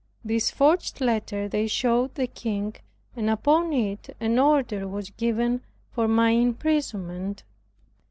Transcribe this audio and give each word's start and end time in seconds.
This 0.25 0.49
forged 0.49 0.99
letter 0.99 1.47
they 1.47 1.67
showed 1.67 2.15
the 2.15 2.25
king, 2.25 2.73
and 3.15 3.29
upon 3.29 3.71
it 3.71 4.17
an 4.19 4.39
order 4.39 4.87
was 4.87 5.11
given 5.11 5.61
for 5.91 6.07
my 6.07 6.31
imprisonment. 6.31 7.43